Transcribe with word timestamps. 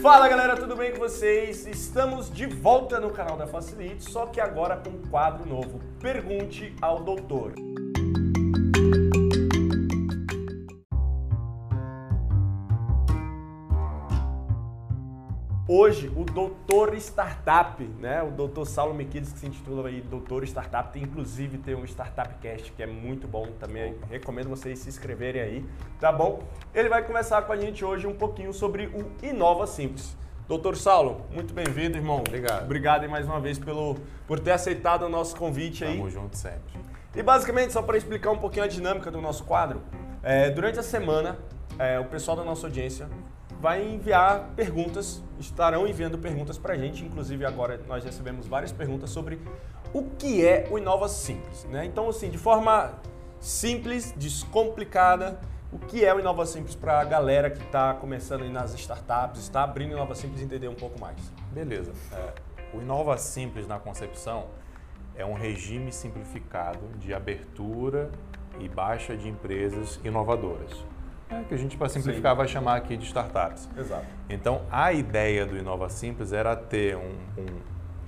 Fala 0.00 0.28
galera, 0.28 0.56
tudo 0.56 0.76
bem 0.76 0.92
com 0.92 0.98
vocês? 0.98 1.66
Estamos 1.66 2.30
de 2.30 2.46
volta 2.46 3.00
no 3.00 3.10
canal 3.10 3.36
da 3.36 3.46
Facilite, 3.46 4.10
só 4.10 4.26
que 4.26 4.40
agora 4.40 4.76
com 4.76 4.90
um 4.90 5.02
quadro 5.10 5.48
novo. 5.48 5.80
Pergunte 6.00 6.74
ao 6.80 7.02
doutor. 7.02 7.54
Hoje, 15.68 16.12
o 16.14 16.22
Doutor 16.22 16.94
Startup, 16.94 17.82
né? 17.98 18.22
O 18.22 18.30
Doutor 18.30 18.64
Saulo 18.66 18.94
Miquides, 18.94 19.32
que 19.32 19.40
se 19.40 19.46
intitula 19.48 19.88
aí 19.88 20.00
Doutor 20.00 20.44
Startup, 20.44 20.92
tem 20.92 21.02
inclusive 21.02 21.58
tem 21.58 21.74
um 21.74 21.84
Startup 21.84 22.32
Cast 22.40 22.70
que 22.70 22.84
é 22.84 22.86
muito 22.86 23.26
bom 23.26 23.48
também. 23.58 23.96
Recomendo 24.08 24.48
vocês 24.48 24.78
se 24.78 24.88
inscreverem 24.88 25.42
aí, 25.42 25.64
tá 25.98 26.12
bom? 26.12 26.44
Ele 26.72 26.88
vai 26.88 27.02
conversar 27.04 27.42
com 27.42 27.52
a 27.52 27.56
gente 27.56 27.84
hoje 27.84 28.06
um 28.06 28.14
pouquinho 28.14 28.52
sobre 28.52 28.86
o 28.86 29.10
Inova 29.26 29.66
Simples. 29.66 30.16
Doutor 30.46 30.76
Saulo, 30.76 31.26
muito 31.32 31.52
bem-vindo, 31.52 31.96
irmão. 31.96 32.20
Obrigado. 32.20 32.62
Obrigado 32.62 33.08
mais 33.08 33.26
uma 33.26 33.40
vez 33.40 33.58
pelo, 33.58 33.96
por 34.24 34.38
ter 34.38 34.52
aceitado 34.52 35.02
o 35.02 35.08
nosso 35.08 35.34
convite 35.34 35.84
aí. 35.84 35.96
Tamo 35.96 36.08
junto 36.08 36.36
sempre. 36.36 36.78
E 37.12 37.20
basicamente, 37.24 37.72
só 37.72 37.82
para 37.82 37.96
explicar 37.96 38.30
um 38.30 38.38
pouquinho 38.38 38.64
a 38.64 38.68
dinâmica 38.68 39.10
do 39.10 39.20
nosso 39.20 39.42
quadro, 39.42 39.82
é, 40.22 40.48
durante 40.48 40.78
a 40.78 40.82
semana, 40.84 41.36
é, 41.76 41.98
o 41.98 42.04
pessoal 42.04 42.36
da 42.36 42.44
nossa 42.44 42.68
audiência 42.68 43.08
vai 43.66 43.82
enviar 43.84 44.52
perguntas, 44.54 45.20
estarão 45.40 45.88
enviando 45.88 46.16
perguntas 46.16 46.56
para 46.56 46.74
a 46.74 46.76
gente. 46.76 47.04
Inclusive, 47.04 47.44
agora 47.44 47.80
nós 47.88 48.04
recebemos 48.04 48.46
várias 48.46 48.70
perguntas 48.70 49.10
sobre 49.10 49.40
o 49.92 50.04
que 50.04 50.46
é 50.46 50.68
o 50.70 50.78
Inova 50.78 51.08
Simples. 51.08 51.64
Né? 51.64 51.84
Então, 51.84 52.08
assim, 52.08 52.30
de 52.30 52.38
forma 52.38 52.94
simples, 53.40 54.12
descomplicada, 54.12 55.40
o 55.72 55.80
que 55.80 56.04
é 56.04 56.14
o 56.14 56.20
Inova 56.20 56.46
Simples 56.46 56.76
para 56.76 57.00
a 57.00 57.04
galera 57.04 57.50
que 57.50 57.60
está 57.60 57.92
começando 57.94 58.42
aí 58.42 58.52
nas 58.52 58.72
startups, 58.74 59.40
está 59.40 59.64
abrindo 59.64 59.94
Inova 59.94 60.14
Simples 60.14 60.40
entender 60.40 60.68
um 60.68 60.76
pouco 60.76 61.00
mais. 61.00 61.18
Beleza. 61.50 61.92
É, 62.12 62.34
o 62.72 62.80
Inova 62.80 63.18
Simples 63.18 63.66
na 63.66 63.80
concepção 63.80 64.46
é 65.16 65.26
um 65.26 65.34
regime 65.34 65.90
simplificado 65.90 66.86
de 67.00 67.12
abertura 67.12 68.12
e 68.60 68.68
baixa 68.68 69.16
de 69.16 69.28
empresas 69.28 69.98
inovadoras. 70.04 70.84
É, 71.28 71.42
que 71.42 71.54
a 71.54 71.56
gente, 71.56 71.76
para 71.76 71.88
simplificar, 71.88 72.32
Sim. 72.32 72.36
vai 72.38 72.48
chamar 72.48 72.76
aqui 72.76 72.96
de 72.96 73.04
startups. 73.04 73.68
Exato. 73.76 74.06
Então, 74.28 74.62
a 74.70 74.92
ideia 74.92 75.44
do 75.44 75.56
Inova 75.56 75.88
Simples 75.88 76.32
era 76.32 76.54
ter 76.54 76.96
um, 76.96 77.10
um, 77.38 77.46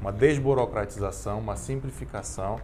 uma 0.01 0.13
desburocratização, 0.13 1.39
uma 1.39 1.57
simplificação 1.57 2.61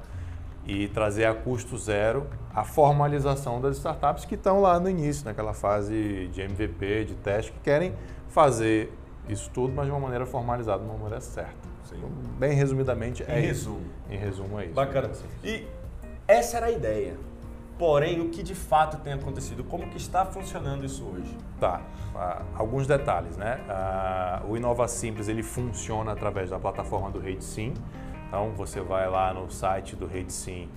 e 0.67 0.89
trazer 0.89 1.27
a 1.27 1.35
custo 1.35 1.77
zero 1.77 2.27
a 2.55 2.65
formalização 2.65 3.61
das 3.61 3.77
startups 3.77 4.25
que 4.25 4.35
estão 4.35 4.61
lá 4.61 4.79
no 4.79 4.89
início, 4.89 5.25
naquela 5.25 5.53
fase 5.53 6.29
de 6.29 6.41
MVP, 6.41 7.05
de 7.05 7.15
teste, 7.17 7.53
que 7.53 7.61
querem 7.61 7.95
fazer 8.29 8.93
isso 9.29 9.51
tudo, 9.51 9.75
mas 9.75 9.87
de 9.87 9.91
uma 9.91 10.01
maneira 10.01 10.25
formalizada, 10.25 10.79
de 10.79 10.85
uma 10.85 10.97
maneira 10.97 11.21
certa. 11.21 11.75
Então, 11.93 12.09
bem 12.39 12.55
resumidamente, 12.55 13.25
é 13.27 13.39
em 13.39 13.47
resumo. 13.47 13.81
Isso. 13.81 14.13
Em 14.13 14.17
resumo, 14.19 14.61
é 14.61 14.65
isso. 14.67 14.75
Bacana. 14.75 15.11
E 15.43 15.67
essa 16.27 16.57
era 16.57 16.67
a 16.67 16.71
ideia. 16.71 17.15
Porém, 17.79 18.21
o 18.21 18.29
que 18.29 18.43
de 18.43 18.55
fato 18.55 18.99
tem 18.99 19.13
acontecido? 19.13 19.65
Como 19.65 19.89
que 19.89 19.97
está 19.97 20.25
funcionando 20.25 20.85
isso 20.85 21.05
hoje? 21.05 21.37
Tá, 21.59 21.81
uh, 22.15 22.45
alguns 22.55 22.87
detalhes, 22.87 23.37
né? 23.37 23.59
Uh, 24.45 24.53
o 24.53 24.57
Inova 24.57 24.87
Simples 24.87 25.29
ele 25.29 25.43
funciona 25.43 26.13
através 26.13 26.51
da 26.51 26.59
plataforma 26.59 27.11
do 27.11 27.19
RateSim. 27.19 27.75
Então, 28.29 28.53
você 28.57 28.81
vai 28.81 29.09
lá 29.09 29.35
no 29.35 29.51
site 29.51 29.97
do 29.97 30.07
RateSim 30.07 30.69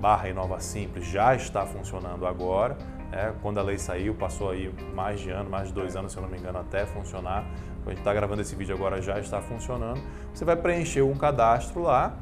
barra 0.00 0.28
Inova 0.28 0.60
Simples, 0.60 1.06
já 1.06 1.34
está 1.34 1.64
funcionando 1.64 2.26
agora. 2.26 2.76
Né? 3.10 3.32
Quando 3.40 3.58
a 3.58 3.62
lei 3.62 3.78
saiu, 3.78 4.14
passou 4.14 4.50
aí 4.50 4.72
mais 4.94 5.20
de 5.20 5.30
ano, 5.30 5.48
mais 5.48 5.68
de 5.68 5.74
dois 5.74 5.96
anos, 5.96 6.12
se 6.12 6.18
eu 6.18 6.22
não 6.22 6.28
me 6.28 6.38
engano, 6.38 6.58
até 6.58 6.84
funcionar. 6.84 7.44
A 7.86 7.90
gente 7.90 7.98
está 7.98 8.12
gravando 8.12 8.42
esse 8.42 8.54
vídeo 8.54 8.74
agora, 8.74 9.00
já 9.00 9.18
está 9.18 9.40
funcionando. 9.40 10.02
Você 10.32 10.44
vai 10.44 10.56
preencher 10.56 11.02
um 11.02 11.14
cadastro 11.14 11.82
lá 11.82 12.16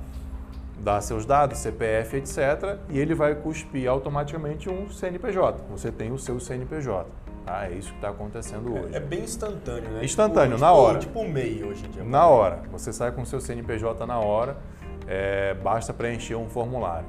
dá 0.83 1.01
seus 1.01 1.25
dados, 1.25 1.59
CPF, 1.59 2.17
etc., 2.17 2.79
e 2.89 2.99
ele 2.99 3.15
vai 3.15 3.35
cuspir 3.37 3.89
automaticamente 3.89 4.69
um 4.69 4.91
CNPJ. 4.91 5.63
Você 5.71 5.93
tem 5.93 6.11
o 6.11 6.19
seu 6.19 6.41
CNPJ. 6.41 7.09
Tá? 7.47 7.67
É 7.67 7.73
isso 7.73 7.91
que 7.91 7.97
está 7.97 8.11
acontecendo 8.11 8.77
é, 8.77 8.81
hoje. 8.81 8.95
É, 8.95 8.97
é, 8.97 9.01
bem 9.01 9.21
instantâneo, 9.21 9.91
né? 9.91 10.05
Instantâneo, 10.05 10.57
tipo, 10.57 10.61
na 10.61 10.73
hora. 10.73 10.99
Tipo 10.99 11.21
o 11.21 11.29
MEI 11.29 11.63
hoje 11.65 11.87
em 11.87 11.91
dia. 11.91 12.05
Na 12.05 12.27
hora. 12.27 12.63
Você 12.73 12.93
sai 12.93 13.13
com 13.13 13.23
o 13.23 13.27
seu 13.27 13.41
CNPJ 13.41 14.05
na 14.07 14.19
hora, 14.19 14.57
é, 15.07 15.55
basta 15.55 15.93
preencher 15.93 16.35
um 16.35 16.49
formulário. 16.49 17.07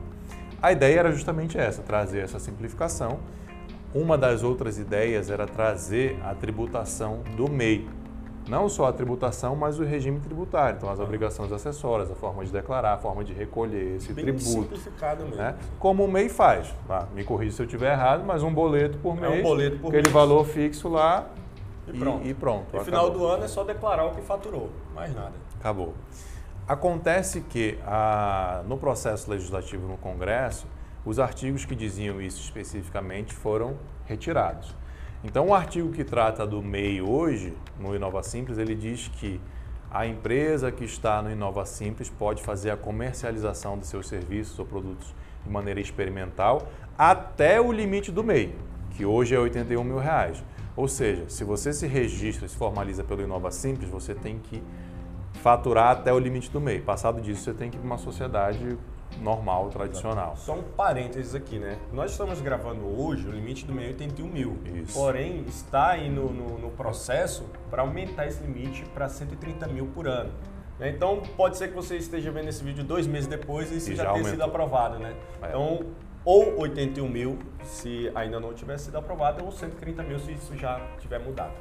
A 0.61 0.71
ideia 0.71 0.99
era 0.99 1.11
justamente 1.11 1.57
essa, 1.57 1.81
trazer 1.81 2.19
essa 2.19 2.39
simplificação. 2.39 3.19
Uma 3.93 4.17
das 4.17 4.43
outras 4.43 4.77
ideias 4.77 5.29
era 5.29 5.45
trazer 5.45 6.17
a 6.23 6.33
tributação 6.33 7.21
do 7.35 7.49
MEI, 7.49 7.87
não 8.47 8.67
só 8.67 8.87
a 8.87 8.93
tributação, 8.93 9.55
mas 9.55 9.79
o 9.79 9.83
regime 9.83 10.19
tributário. 10.19 10.77
Então, 10.77 10.89
as 10.89 10.99
ah. 10.99 11.03
obrigações 11.03 11.51
acessórias, 11.51 12.11
a 12.11 12.15
forma 12.15 12.43
de 12.43 12.51
declarar, 12.51 12.93
a 12.93 12.97
forma 12.97 13.23
de 13.23 13.33
recolher 13.33 13.97
esse 13.97 14.13
Bem 14.13 14.25
tributo. 14.25 14.45
simplificado 14.45 15.23
mesmo. 15.23 15.37
Né? 15.37 15.55
Como 15.79 16.03
o 16.03 16.07
MEI 16.11 16.29
faz. 16.29 16.73
Ah, 16.89 17.05
me 17.13 17.23
corrija 17.23 17.55
se 17.55 17.61
eu 17.61 17.65
estiver 17.65 17.91
errado, 17.91 18.23
mas 18.25 18.43
um 18.43 18.53
boleto 18.53 18.97
por 18.97 19.15
mês. 19.15 19.33
É 19.33 19.39
um 19.39 19.43
boleto 19.43 19.79
por 19.79 19.87
aquele 19.87 20.03
mês. 20.03 20.13
valor 20.13 20.45
fixo 20.45 20.89
lá 20.89 21.27
e 21.87 21.97
pronto. 21.97 22.25
E, 22.25 22.29
e 22.29 22.33
pronto. 22.33 22.75
No 22.75 22.83
final 22.83 23.09
do 23.09 23.25
ano 23.25 23.43
é 23.43 23.47
só 23.47 23.63
declarar 23.63 24.05
o 24.05 24.11
que 24.11 24.21
faturou, 24.21 24.69
mais 24.93 25.13
nada. 25.13 25.33
Acabou. 25.59 25.93
Acontece 26.67 27.41
que 27.41 27.77
a, 27.85 28.63
no 28.67 28.77
processo 28.77 29.29
legislativo 29.29 29.85
no 29.87 29.97
Congresso, 29.97 30.65
os 31.05 31.19
artigos 31.19 31.65
que 31.65 31.75
diziam 31.75 32.21
isso 32.21 32.41
especificamente 32.41 33.33
foram 33.33 33.75
retirados. 34.05 34.73
Então, 35.23 35.47
o 35.47 35.53
artigo 35.53 35.89
que 35.93 36.03
trata 36.03 36.45
do 36.45 36.61
MEI 36.61 37.01
hoje, 37.01 37.53
no 37.79 37.95
Inova 37.95 38.21
Simples, 38.21 38.57
ele 38.57 38.75
diz 38.75 39.07
que 39.07 39.39
a 39.89 40.05
empresa 40.05 40.69
que 40.69 40.83
está 40.83 41.21
no 41.21 41.31
Inova 41.31 41.65
Simples 41.65 42.09
pode 42.09 42.43
fazer 42.43 42.71
a 42.71 42.77
comercialização 42.77 43.77
de 43.77 43.87
seus 43.87 44.07
serviços 44.07 44.59
ou 44.59 44.65
produtos 44.65 45.13
de 45.43 45.49
maneira 45.49 45.79
experimental 45.79 46.67
até 46.97 47.61
o 47.61 47.71
limite 47.71 48.11
do 48.11 48.23
MEI, 48.23 48.53
que 48.91 49.05
hoje 49.05 49.33
é 49.33 49.39
81 49.39 49.83
mil 49.83 49.97
reais. 49.97 50.43
Ou 50.75 50.89
seja, 50.89 51.29
se 51.29 51.43
você 51.45 51.71
se 51.71 51.87
registra, 51.87 52.47
se 52.47 52.57
formaliza 52.57 53.03
pelo 53.03 53.21
Inova 53.21 53.49
Simples, 53.49 53.89
você 53.89 54.13
tem 54.13 54.39
que 54.39 54.61
faturar 55.41 55.91
até 55.91 56.11
o 56.11 56.19
limite 56.19 56.51
do 56.51 56.59
MEI. 56.59 56.81
Passado 56.81 57.21
disso, 57.21 57.43
você 57.43 57.53
tem 57.53 57.69
que 57.69 57.77
ir 57.77 57.79
para 57.79 57.85
uma 57.85 57.97
sociedade 57.97 58.77
normal, 59.21 59.69
tradicional. 59.69 60.35
Só 60.35 60.53
um 60.53 60.63
parênteses 60.63 61.35
aqui, 61.35 61.59
né? 61.59 61.77
Nós 61.91 62.11
estamos 62.11 62.41
gravando 62.41 62.85
hoje, 62.85 63.27
o 63.27 63.31
limite 63.31 63.65
do 63.65 63.73
meio 63.73 63.87
é 63.87 63.91
81 63.91 64.27
mil. 64.27 64.57
Isso. 64.65 64.93
Porém, 64.93 65.43
está 65.47 65.89
aí 65.91 66.09
no, 66.09 66.31
no, 66.31 66.57
no 66.57 66.69
processo 66.71 67.45
para 67.69 67.81
aumentar 67.81 68.27
esse 68.27 68.41
limite 68.43 68.83
para 68.93 69.07
130 69.09 69.67
mil 69.67 69.87
por 69.87 70.07
ano. 70.07 70.31
Né? 70.79 70.89
Então, 70.89 71.21
pode 71.37 71.57
ser 71.57 71.69
que 71.69 71.75
você 71.75 71.97
esteja 71.97 72.31
vendo 72.31 72.49
esse 72.49 72.63
vídeo 72.63 72.83
dois 72.83 73.07
meses 73.07 73.27
depois 73.27 73.71
e 73.71 73.77
isso 73.77 73.91
E 73.91 73.95
já, 73.95 74.03
já 74.03 74.13
tenha 74.13 74.25
sido 74.25 74.43
aprovado, 74.43 74.99
né? 74.99 75.15
É. 75.41 75.49
Então, 75.49 75.79
ou 76.25 76.59
81 76.59 77.07
mil 77.07 77.37
se 77.63 78.11
ainda 78.15 78.39
não 78.39 78.53
tivesse 78.53 78.85
sido 78.85 78.97
aprovado, 78.97 79.43
ou 79.43 79.51
130 79.51 80.03
mil 80.03 80.19
se 80.19 80.31
isso 80.31 80.55
já 80.55 80.79
tiver 80.99 81.19
mudado. 81.19 81.53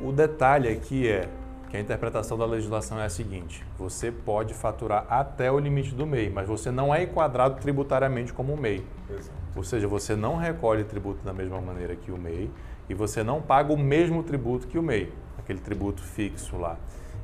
O 0.00 0.12
detalhe 0.12 0.68
aqui 0.68 1.08
é 1.08 1.28
que 1.70 1.76
a 1.76 1.80
interpretação 1.80 2.36
da 2.36 2.44
legislação 2.44 3.00
é 3.00 3.04
a 3.04 3.08
seguinte: 3.08 3.64
você 3.78 4.10
pode 4.10 4.52
faturar 4.52 5.06
até 5.08 5.50
o 5.50 5.58
limite 5.58 5.94
do 5.94 6.06
MEI, 6.06 6.28
mas 6.28 6.48
você 6.48 6.70
não 6.70 6.94
é 6.94 7.04
enquadrado 7.04 7.60
tributariamente 7.60 8.32
como 8.32 8.52
um 8.52 8.56
MEI. 8.56 8.84
Exato. 9.08 9.38
Ou 9.56 9.62
seja, 9.62 9.88
você 9.88 10.14
não 10.14 10.36
recolhe 10.36 10.84
tributo 10.84 11.24
da 11.24 11.32
mesma 11.32 11.60
maneira 11.60 11.94
que 11.96 12.10
o 12.10 12.18
MEI 12.18 12.50
e 12.88 12.94
você 12.94 13.22
não 13.22 13.40
paga 13.40 13.72
o 13.72 13.78
mesmo 13.78 14.22
tributo 14.22 14.66
que 14.66 14.78
o 14.78 14.82
MEI, 14.82 15.12
aquele 15.38 15.60
tributo 15.60 16.02
fixo 16.02 16.56
lá. 16.56 16.76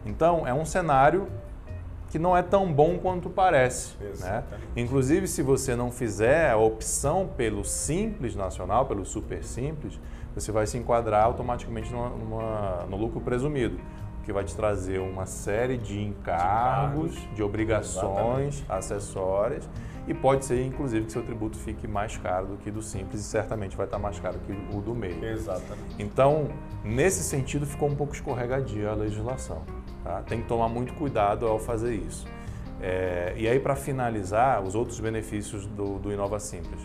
Então, 0.04 0.46
é 0.46 0.54
um 0.54 0.64
cenário 0.64 1.26
que 2.08 2.18
não 2.18 2.36
é 2.36 2.42
tão 2.42 2.72
bom 2.72 2.98
quanto 2.98 3.28
parece. 3.28 3.96
Né? 4.20 4.44
Inclusive, 4.76 5.26
se 5.26 5.42
você 5.42 5.74
não 5.74 5.90
fizer 5.90 6.50
a 6.50 6.56
opção 6.56 7.28
pelo 7.36 7.64
Simples 7.64 8.36
Nacional, 8.36 8.86
pelo 8.86 9.04
Super 9.04 9.42
Simples, 9.42 9.98
você 10.34 10.52
vai 10.52 10.66
se 10.66 10.78
enquadrar 10.78 11.24
automaticamente 11.24 11.90
numa, 11.92 12.08
numa, 12.10 12.86
no 12.88 12.96
lucro 12.96 13.20
presumido, 13.20 13.78
o 13.78 14.05
que 14.26 14.32
vai 14.32 14.42
te 14.42 14.56
trazer 14.56 14.98
uma 14.98 15.24
série 15.24 15.78
de 15.78 16.02
encargos, 16.02 17.12
de, 17.12 17.20
encargos. 17.20 17.42
obrigações 17.42 18.64
acessórias 18.68 19.70
e 20.08 20.12
pode 20.12 20.44
ser, 20.44 20.66
inclusive, 20.66 21.06
que 21.06 21.12
seu 21.12 21.22
tributo 21.22 21.56
fique 21.56 21.86
mais 21.86 22.16
caro 22.16 22.48
do 22.48 22.56
que 22.56 22.68
do 22.68 22.82
Simples 22.82 23.20
e 23.20 23.24
certamente 23.24 23.76
vai 23.76 23.86
estar 23.86 24.00
mais 24.00 24.18
caro 24.18 24.36
que 24.40 24.52
o 24.76 24.80
do 24.80 24.96
MEI. 24.96 25.24
Exatamente. 25.24 25.94
Então, 25.96 26.48
nesse 26.84 27.22
sentido, 27.22 27.64
ficou 27.64 27.88
um 27.88 27.94
pouco 27.94 28.14
escorregadia 28.14 28.90
a 28.90 28.94
legislação. 28.94 29.62
Tá? 30.02 30.22
Tem 30.22 30.42
que 30.42 30.48
tomar 30.48 30.68
muito 30.68 30.92
cuidado 30.94 31.46
ao 31.46 31.60
fazer 31.60 31.94
isso. 31.94 32.26
É, 32.80 33.32
e 33.36 33.46
aí, 33.46 33.60
para 33.60 33.76
finalizar, 33.76 34.60
os 34.60 34.74
outros 34.74 34.98
benefícios 34.98 35.66
do, 35.66 36.00
do 36.00 36.12
Inova 36.12 36.40
Simples. 36.40 36.80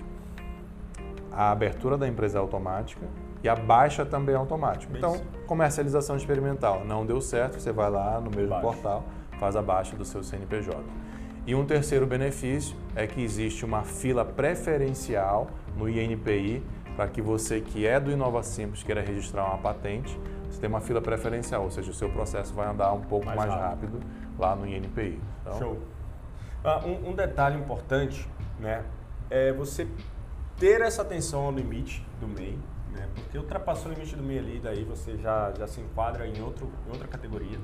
A 1.32 1.50
abertura 1.50 1.98
da 1.98 2.08
empresa 2.08 2.38
é 2.38 2.42
automática 2.42 3.08
e 3.44 3.50
a 3.50 3.56
baixa 3.56 4.06
também 4.06 4.36
é 4.36 4.38
automática. 4.38 4.96
Então, 4.96 5.20
comercialização 5.48 6.16
experimental. 6.16 6.86
Não 6.86 7.06
deu 7.06 7.20
certo, 7.20 7.60
você 7.60 7.72
vai 7.72 7.90
lá 7.90 8.20
no 8.20 8.30
mesmo 8.30 8.50
Baixa. 8.50 8.62
portal, 8.62 9.04
faz 9.40 9.56
a 9.56 9.62
baixa 9.62 9.96
do 9.96 10.06
seu 10.06 10.24
CNPJ. 10.24 10.78
E 11.46 11.56
um 11.56 11.66
terceiro 11.66 12.06
benefício 12.06 12.76
é 12.96 13.08
que 13.08 13.22
existe 13.22 13.66
uma 13.66 13.84
fila 13.84 14.24
preferencial 14.24 15.48
no 15.76 15.90
INPI 15.90 16.64
para 16.96 17.08
que 17.08 17.22
você 17.22 17.60
que 17.62 17.88
é 17.88 18.00
do 18.00 18.12
Inova 18.12 18.44
Simples 18.44 18.84
queira 18.84 19.02
registrar 19.02 19.46
uma 19.46 19.58
patente, 19.58 20.18
você 20.50 20.60
tem 20.60 20.70
uma 20.70 20.82
fila 20.82 21.02
preferencial, 21.02 21.64
ou 21.64 21.72
seja, 21.72 21.90
o 21.90 21.94
seu 21.94 22.10
processo 22.10 22.54
vai 22.54 22.68
andar 22.68 22.94
um 22.94 23.02
pouco 23.02 23.26
mais, 23.26 23.38
Mais 23.38 23.50
rápido. 23.50 23.94
rápido. 23.98 24.06
lá 24.38 24.56
no 24.56 24.68
INPI. 24.68 25.20
Então, 25.42 25.58
Show. 25.58 25.78
Ah, 26.64 26.82
um, 26.86 27.10
um 27.10 27.14
detalhe 27.14 27.58
importante, 27.58 28.28
né, 28.60 28.84
é 29.30 29.52
você 29.52 29.88
ter 30.60 30.82
essa 30.82 31.02
atenção 31.02 31.46
ao 31.46 31.52
limite 31.52 32.06
do 32.20 32.28
MEI, 32.28 32.60
né, 32.92 33.08
porque 33.16 33.38
ultrapassou 33.38 33.92
o 33.92 33.94
limite 33.94 34.16
do 34.16 34.24
MEI 34.24 34.40
ali, 34.40 34.60
daí 34.60 34.84
você 34.84 35.18
já, 35.18 35.52
já 35.58 35.68
se 35.68 35.80
enquadra 35.82 36.28
em, 36.28 36.42
outro, 36.42 36.70
em 36.88 36.92
outra 36.92 37.08
categoria. 37.08 37.58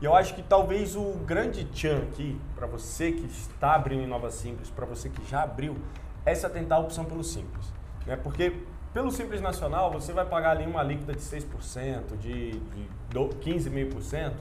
E 0.00 0.04
eu 0.04 0.14
acho 0.14 0.34
que 0.34 0.42
talvez 0.42 0.94
o 0.94 1.12
grande 1.26 1.64
tchan 1.64 1.98
aqui, 2.02 2.40
para 2.54 2.66
você 2.66 3.10
que 3.12 3.26
está 3.26 3.74
abrindo 3.74 4.02
em 4.02 4.06
Nova 4.06 4.30
Simples, 4.30 4.70
para 4.70 4.86
você 4.86 5.08
que 5.08 5.24
já 5.28 5.42
abriu, 5.42 5.76
é 6.24 6.34
se 6.34 6.46
atentar 6.46 6.78
à 6.78 6.80
opção 6.80 7.04
pelo 7.04 7.24
Simples. 7.24 7.72
Né, 8.06 8.16
porque 8.16 8.62
pelo 8.94 9.10
Simples 9.10 9.40
Nacional, 9.40 9.90
você 9.90 10.12
vai 10.12 10.24
pagar 10.24 10.52
ali 10.52 10.64
uma 10.66 10.80
alíquota 10.80 11.12
de 11.12 11.20
6%, 11.20 12.16
de, 12.20 12.52
de 12.52 12.88
do- 13.10 13.28
15,5%, 13.28 14.32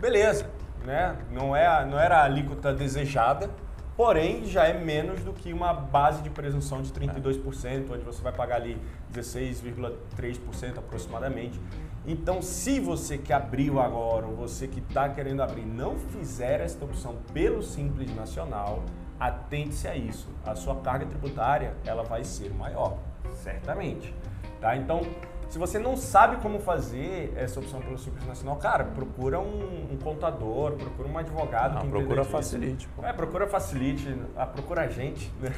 beleza, 0.00 0.50
né? 0.84 1.16
Não, 1.30 1.54
é, 1.54 1.84
não 1.86 1.98
era 1.98 2.18
a 2.18 2.24
alíquota 2.24 2.72
desejada, 2.72 3.48
porém 3.98 4.46
já 4.46 4.64
é 4.64 4.72
menos 4.72 5.24
do 5.24 5.32
que 5.32 5.52
uma 5.52 5.74
base 5.74 6.22
de 6.22 6.30
presunção 6.30 6.80
de 6.80 6.92
32%, 6.92 7.90
onde 7.90 8.04
você 8.04 8.22
vai 8.22 8.32
pagar 8.32 8.54
ali 8.54 8.80
16,3% 9.12 10.78
aproximadamente. 10.78 11.60
Então, 12.06 12.40
se 12.40 12.78
você 12.78 13.18
que 13.18 13.32
abriu 13.32 13.80
agora, 13.80 14.24
ou 14.24 14.36
você 14.36 14.68
que 14.68 14.78
está 14.78 15.08
querendo 15.08 15.42
abrir, 15.42 15.66
não 15.66 15.96
fizer 15.98 16.60
esta 16.60 16.84
opção 16.84 17.16
pelo 17.34 17.60
Simples 17.60 18.14
Nacional, 18.14 18.84
atente-se 19.18 19.88
a 19.88 19.96
isso. 19.96 20.28
A 20.46 20.54
sua 20.54 20.76
carga 20.76 21.04
tributária 21.04 21.74
ela 21.84 22.04
vai 22.04 22.22
ser 22.22 22.54
maior, 22.54 22.98
certamente. 23.42 24.14
Tá? 24.60 24.76
Então, 24.76 25.00
se 25.48 25.58
você 25.58 25.78
não 25.78 25.96
sabe 25.96 26.36
como 26.36 26.58
fazer 26.58 27.32
essa 27.36 27.58
opção 27.58 27.80
pelo 27.80 27.96
Simples 27.98 28.26
Nacional, 28.26 28.56
cara, 28.56 28.84
procura 28.84 29.38
um, 29.40 29.88
um 29.92 29.96
contador, 30.02 30.72
procura 30.72 31.08
um 31.08 31.16
advogado 31.18 31.74
Não, 31.74 31.82
que 31.82 31.88
procura. 31.88 32.24
Facilite, 32.24 32.86
pô. 32.88 33.04
É, 33.04 33.12
procura 33.12 33.46
Facilite, 33.46 34.14
a- 34.36 34.46
procura 34.46 34.82
a 34.82 34.88
gente, 34.88 35.32
né? 35.40 35.50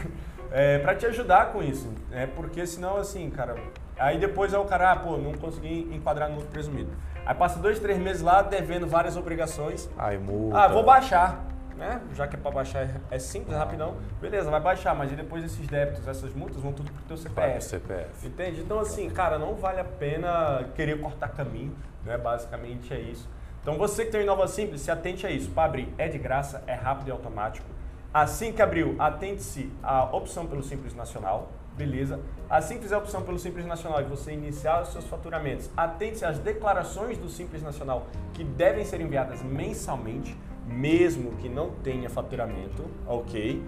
É, 0.52 0.78
para 0.78 0.94
te 0.94 1.06
ajudar 1.06 1.52
com 1.52 1.62
isso. 1.62 1.88
É, 2.10 2.26
porque 2.26 2.66
senão, 2.66 2.96
assim, 2.96 3.28
cara, 3.30 3.56
aí 3.98 4.18
depois 4.18 4.52
é 4.52 4.58
o 4.58 4.64
cara, 4.64 4.92
ah, 4.92 4.96
pô, 4.96 5.16
não 5.16 5.32
consegui 5.34 5.88
enquadrar 5.92 6.28
no 6.28 6.40
presumido. 6.42 6.90
Aí 7.26 7.34
passa 7.34 7.58
dois, 7.60 7.78
três 7.78 7.98
meses 7.98 8.22
lá 8.22 8.42
devendo 8.42 8.86
várias 8.86 9.16
obrigações. 9.16 9.88
Aí 9.98 10.18
multa. 10.18 10.58
Ah, 10.58 10.68
vou 10.68 10.82
baixar. 10.84 11.44
Né? 11.80 11.98
Já 12.14 12.28
que 12.28 12.36
é 12.36 12.38
para 12.38 12.50
baixar 12.50 12.82
é- 12.82 12.94
é 13.10 13.18
simples, 13.18 13.56
rapidão. 13.56 13.96
Beleza, 14.20 14.50
vai 14.50 14.60
baixar, 14.60 14.94
mas 14.94 15.10
depois 15.12 15.42
esses 15.42 15.66
débitos, 15.66 16.06
essas 16.06 16.34
multas 16.34 16.58
vão 16.58 16.74
tudo 16.74 16.92
pro 16.92 17.02
teu 17.04 17.16
Vai 17.32 17.52
pro 17.52 17.62
CPF. 17.62 18.04
CPF. 18.04 18.26
Entende? 18.26 18.60
Então, 18.60 18.78
assim, 18.78 19.08
cara, 19.08 19.38
não 19.38 19.54
vale 19.54 19.80
a 19.80 19.84
pena 19.84 20.66
querer 20.74 21.00
cortar 21.00 21.28
caminho, 21.28 21.74
né? 22.04 22.18
Basicamente 22.18 22.92
é 22.92 23.00
isso. 23.00 23.26
Então, 23.62 23.78
você 23.78 24.04
que 24.04 24.12
tem 24.12 24.22
Inova 24.22 24.46
Simples, 24.46 24.82
se 24.82 24.90
atente 24.90 25.26
a 25.26 25.30
isso. 25.30 25.50
Para 25.50 25.64
abrir, 25.64 25.88
é 25.96 26.06
de 26.06 26.18
graça, 26.18 26.62
é 26.66 26.74
rápido 26.74 27.08
e 27.08 27.10
automático. 27.10 27.66
Assim 28.12 28.52
que 28.52 28.60
abriu, 28.60 28.96
atente-se 28.98 29.72
à 29.82 30.04
opção 30.14 30.46
pelo 30.46 30.62
Simples 30.62 30.94
Nacional, 30.94 31.48
beleza? 31.76 32.20
Assim 32.48 32.74
que 32.76 32.82
fizer 32.82 32.96
a 32.96 32.98
opção 32.98 33.22
pelo 33.22 33.38
Simples 33.38 33.64
Nacional 33.64 34.00
e 34.02 34.04
você 34.04 34.32
iniciar 34.32 34.82
os 34.82 34.88
seus 34.92 35.06
faturamentos, 35.06 35.70
atente-se 35.76 36.24
às 36.26 36.38
declarações 36.38 37.16
do 37.16 37.28
Simples 37.28 37.62
Nacional 37.62 38.06
que 38.34 38.42
devem 38.44 38.84
ser 38.84 39.00
enviadas 39.00 39.40
mensalmente, 39.42 40.36
mesmo 40.70 41.32
que 41.32 41.48
não 41.48 41.70
tenha 41.70 42.08
faturamento, 42.08 42.84
ok? 43.06 43.62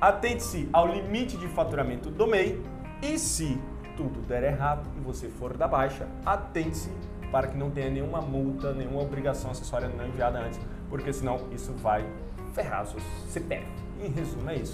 Atente-se 0.00 0.68
ao 0.72 0.86
limite 0.86 1.36
de 1.36 1.48
faturamento 1.48 2.10
do 2.10 2.26
MEI 2.26 2.62
e 3.02 3.18
se 3.18 3.60
tudo 3.96 4.20
der 4.20 4.44
errado 4.44 4.88
e 4.96 5.00
você 5.00 5.28
for 5.28 5.56
da 5.56 5.66
baixa, 5.66 6.06
atente-se 6.24 6.90
para 7.30 7.48
que 7.48 7.56
não 7.56 7.70
tenha 7.70 7.90
nenhuma 7.90 8.20
multa, 8.20 8.72
nenhuma 8.72 9.02
obrigação 9.02 9.50
acessória 9.50 9.88
não 9.88 10.06
enviada 10.06 10.38
antes, 10.38 10.58
porque 10.88 11.12
senão 11.12 11.40
isso 11.52 11.72
vai 11.74 12.06
ferrar 12.54 12.84
o 12.84 12.86
seu 12.86 13.00
CPF. 13.28 13.66
Em 14.00 14.08
resumo, 14.10 14.48
é 14.48 14.56
isso. 14.56 14.72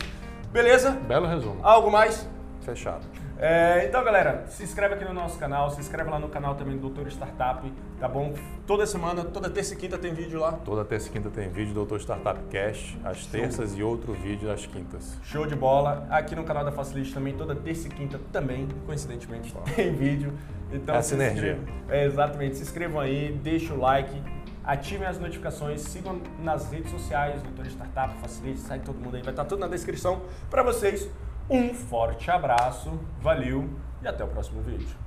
Beleza? 0.52 0.92
Belo 0.92 1.26
resumo. 1.26 1.58
Algo 1.62 1.90
mais? 1.90 2.28
Fechado. 2.64 3.04
É, 3.38 3.84
então, 3.86 4.02
galera, 4.02 4.44
se 4.48 4.62
inscreve 4.62 4.94
aqui 4.94 5.04
no 5.04 5.12
nosso 5.12 5.38
canal, 5.38 5.68
se 5.70 5.78
inscreve 5.80 6.08
lá 6.08 6.18
no 6.18 6.28
canal 6.28 6.54
também 6.54 6.76
do 6.76 6.88
Doutor 6.88 7.06
Startup, 7.08 7.70
tá 8.00 8.08
bom? 8.08 8.32
Toda 8.66 8.86
semana, 8.86 9.22
toda 9.24 9.50
terça 9.50 9.74
e 9.74 9.76
quinta 9.76 9.98
tem 9.98 10.14
vídeo 10.14 10.40
lá. 10.40 10.52
Toda 10.52 10.84
terça 10.84 11.08
e 11.08 11.10
quinta 11.12 11.28
tem 11.28 11.48
vídeo 11.48 11.74
do 11.74 11.80
Doutor 11.84 12.00
Startup 12.00 12.40
Cash, 12.50 12.96
às 13.04 13.18
Show. 13.18 13.30
terças 13.32 13.74
e 13.76 13.82
outro 13.82 14.12
vídeo 14.14 14.50
às 14.50 14.64
quintas. 14.64 15.18
Show 15.24 15.46
de 15.46 15.54
bola. 15.54 16.06
Aqui 16.08 16.34
no 16.34 16.44
canal 16.44 16.64
da 16.64 16.72
Facilite 16.72 17.12
também, 17.12 17.34
toda 17.34 17.54
terça 17.54 17.86
e 17.86 17.90
quinta 17.90 18.18
também, 18.32 18.66
coincidentemente, 18.86 19.54
tem 19.76 19.94
vídeo. 19.94 20.32
Então, 20.72 20.94
É 20.94 20.98
a 20.98 21.02
se 21.02 21.10
sinergia. 21.10 21.58
É, 21.88 22.06
exatamente. 22.06 22.56
Se 22.56 22.62
inscrevam 22.62 22.98
aí, 23.00 23.32
deixem 23.42 23.72
o 23.76 23.80
like, 23.80 24.22
ativem 24.64 25.06
as 25.06 25.18
notificações, 25.18 25.82
sigam 25.82 26.18
nas 26.42 26.70
redes 26.70 26.90
sociais, 26.90 27.42
Doutor 27.42 27.66
Startup, 27.66 28.14
Facilite, 28.20 28.60
sai 28.60 28.78
todo 28.78 28.96
mundo 28.98 29.16
aí, 29.16 29.22
vai 29.22 29.32
estar 29.32 29.44
tudo 29.44 29.60
na 29.60 29.68
descrição 29.68 30.22
para 30.48 30.62
vocês. 30.62 31.10
Um 31.48 31.74
forte 31.74 32.30
abraço, 32.30 32.90
valeu 33.20 33.68
e 34.02 34.08
até 34.08 34.24
o 34.24 34.28
próximo 34.28 34.62
vídeo. 34.62 35.03